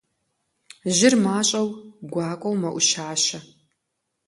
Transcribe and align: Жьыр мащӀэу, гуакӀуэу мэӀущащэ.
Жьыр 0.95 1.13
мащӀэу, 1.23 1.69
гуакӀуэу 2.11 2.59
мэӀущащэ. 2.61 3.39